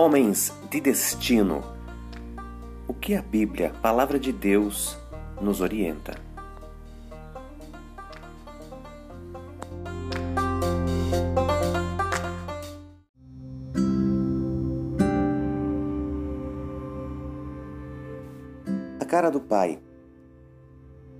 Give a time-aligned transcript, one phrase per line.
[0.00, 1.60] Homens de destino.
[2.86, 4.96] O que a Bíblia, palavra de Deus,
[5.42, 6.14] nos orienta?
[19.00, 19.80] A cara do pai.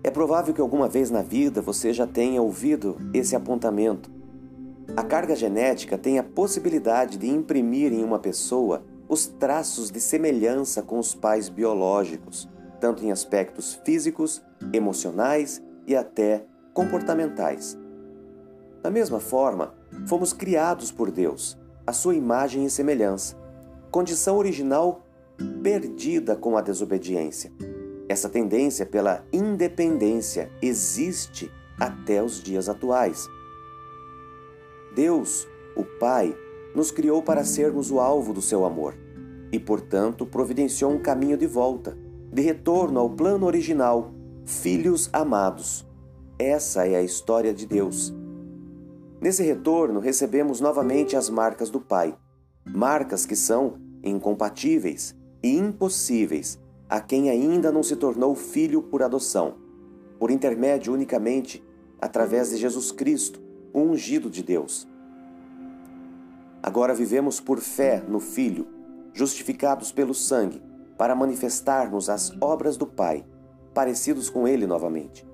[0.04, 4.17] É provável que alguma vez na vida você já tenha ouvido esse apontamento
[4.96, 10.82] a carga genética tem a possibilidade de imprimir em uma pessoa os traços de semelhança
[10.82, 12.48] com os pais biológicos,
[12.80, 14.42] tanto em aspectos físicos,
[14.72, 17.76] emocionais e até comportamentais.
[18.82, 19.74] Da mesma forma,
[20.06, 23.36] fomos criados por Deus, a sua imagem e semelhança,
[23.90, 25.04] condição original
[25.62, 27.52] perdida com a desobediência.
[28.08, 33.28] Essa tendência pela independência existe até os dias atuais.
[34.98, 36.36] Deus, o Pai,
[36.74, 38.96] nos criou para sermos o alvo do seu amor
[39.52, 41.96] e, portanto, providenciou um caminho de volta,
[42.32, 44.10] de retorno ao plano original,
[44.44, 45.86] filhos amados.
[46.36, 48.12] Essa é a história de Deus.
[49.20, 52.18] Nesse retorno, recebemos novamente as marcas do Pai,
[52.66, 59.58] marcas que são incompatíveis e impossíveis a quem ainda não se tornou filho por adoção,
[60.18, 61.64] por intermédio unicamente
[62.00, 64.88] através de Jesus Cristo, ungido de Deus.
[66.68, 68.66] Agora vivemos por fé no Filho,
[69.14, 70.62] justificados pelo sangue,
[70.98, 73.24] para manifestarmos as obras do Pai,
[73.72, 75.26] parecidos com Ele novamente.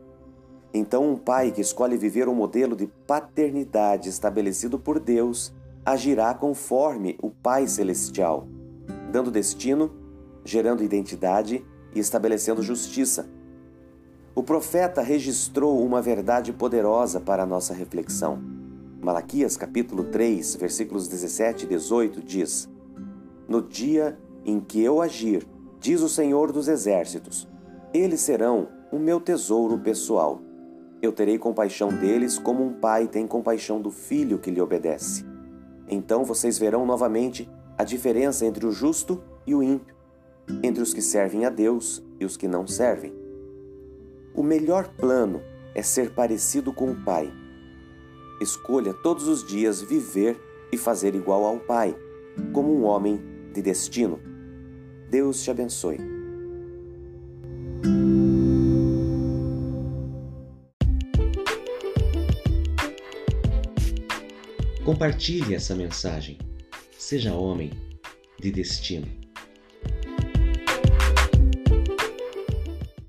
[0.72, 5.52] Então, um pai que escolhe viver o modelo de paternidade estabelecido por Deus
[5.84, 8.46] agirá conforme o Pai Celestial,
[9.10, 9.91] dando destino,
[10.44, 13.28] gerando identidade e estabelecendo justiça.
[14.36, 18.63] O profeta registrou uma verdade poderosa para a nossa reflexão.
[19.05, 22.70] Malaquias capítulo 3, versículos 17 e 18 diz:
[23.47, 25.47] No dia em que eu agir,
[25.78, 27.47] diz o Senhor dos Exércitos,
[27.92, 30.41] eles serão o meu tesouro pessoal.
[31.03, 35.22] Eu terei compaixão deles como um pai tem compaixão do filho que lhe obedece.
[35.86, 39.94] Então vocês verão novamente a diferença entre o justo e o ímpio,
[40.62, 43.15] entre os que servem a Deus e os que não servem.
[44.34, 45.42] O melhor plano
[45.75, 47.31] é ser parecido com o Pai
[48.41, 50.37] Escolha todos os dias viver
[50.72, 51.97] e fazer igual ao Pai,
[52.53, 53.21] como um homem
[53.53, 54.21] de destino.
[55.11, 55.99] Deus te abençoe.
[64.84, 66.39] Compartilhe essa mensagem.
[66.99, 67.71] Seja homem
[68.39, 69.23] de destino.